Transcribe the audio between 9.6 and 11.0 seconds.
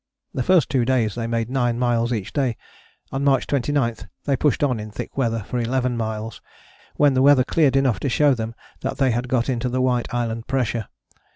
the White Island pressure.